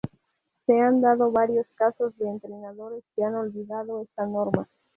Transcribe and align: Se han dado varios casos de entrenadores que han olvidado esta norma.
Se 0.65 0.79
han 0.79 0.99
dado 0.99 1.31
varios 1.31 1.67
casos 1.75 2.17
de 2.17 2.27
entrenadores 2.27 3.03
que 3.15 3.23
han 3.23 3.35
olvidado 3.35 4.01
esta 4.01 4.25
norma. 4.25 4.67